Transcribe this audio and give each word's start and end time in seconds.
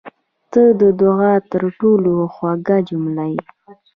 •ته 0.51 0.63
د 0.81 0.83
دعا 1.01 1.33
تر 1.51 1.63
ټولو 1.79 2.11
خوږه 2.33 2.77
جمله 2.89 3.23
یې. 3.33 3.41